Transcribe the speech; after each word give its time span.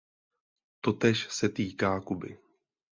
Totéž 0.81 1.27
se 1.33 1.49
týká 1.49 2.01
Kuby. 2.01 2.37